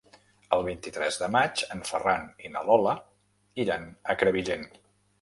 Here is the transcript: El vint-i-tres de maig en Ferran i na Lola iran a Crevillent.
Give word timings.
El 0.55 0.63
vint-i-tres 0.67 1.19
de 1.25 1.29
maig 1.35 1.63
en 1.77 1.85
Ferran 1.91 2.27
i 2.49 2.53
na 2.57 2.65
Lola 2.73 2.97
iran 3.67 3.89
a 4.15 4.21
Crevillent. 4.23 4.71